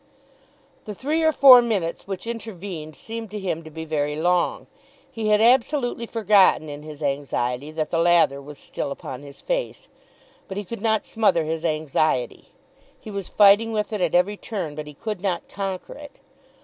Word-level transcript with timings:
The 0.85 0.95
three 0.95 1.21
or 1.21 1.31
four 1.31 1.61
minutes 1.61 2.07
which 2.07 2.25
intervened 2.25 2.95
seemed 2.95 3.29
to 3.29 3.39
him 3.39 3.61
to 3.63 3.69
be 3.69 3.85
very 3.85 4.15
long. 4.15 4.65
He 5.11 5.27
had 5.27 5.41
absolutely 5.41 6.07
forgotten 6.07 6.69
in 6.69 6.81
his 6.81 7.03
anxiety 7.03 7.69
that 7.69 7.91
the 7.91 7.99
lather 7.99 8.41
was 8.41 8.57
still 8.57 8.89
upon 8.89 9.21
his 9.21 9.41
face. 9.41 9.89
But 10.47 10.57
he 10.57 10.63
could 10.65 10.81
not 10.81 11.05
smother 11.05 11.43
his 11.43 11.63
anxiety. 11.63 12.45
He 12.99 13.11
was 13.11 13.29
fighting 13.29 13.73
with 13.73 13.93
it 13.93 14.01
at 14.01 14.15
every 14.15 14.37
turn, 14.37 14.73
but 14.73 14.87
he 14.87 14.95
could 14.95 15.21
not 15.21 15.47
conquer 15.47 15.93
it. 15.93 16.17